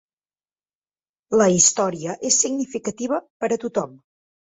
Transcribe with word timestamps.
La 1.41 1.47
història 1.57 2.17
és 2.33 2.41
significativa 2.47 3.25
per 3.43 3.55
a 3.59 3.63
tothom. 3.69 3.99